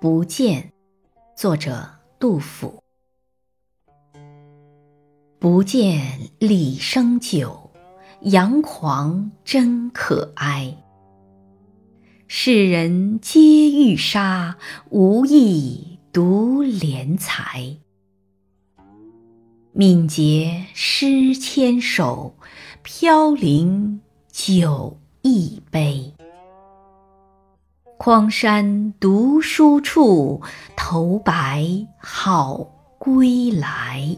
[0.00, 0.72] 不见，
[1.34, 1.90] 作者
[2.20, 2.84] 杜甫。
[5.40, 7.72] 不见李生久，
[8.20, 10.72] 杨狂真可哀。
[12.28, 13.40] 世人皆
[13.72, 14.56] 欲杀，
[14.90, 17.78] 无意独怜才。
[19.72, 22.36] 敏捷诗千首，
[22.84, 26.07] 飘零酒一杯。
[27.98, 30.40] 匡山读书处，
[30.76, 31.66] 头白
[31.98, 32.64] 好
[32.96, 34.16] 归来。